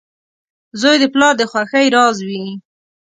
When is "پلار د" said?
1.13-1.41